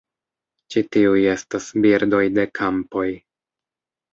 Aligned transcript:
Ĉi 0.75 0.81
tiuj 0.95 1.19
estas 1.33 1.67
birdoj 1.85 2.25
de 2.39 2.47
kampoj. 2.61 3.07